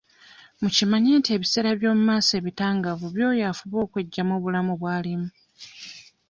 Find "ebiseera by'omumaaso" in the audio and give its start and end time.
1.35-2.31